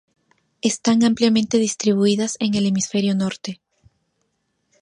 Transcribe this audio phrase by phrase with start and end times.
[0.63, 3.61] Están ampliamente distribuidas en el hemisferio norte.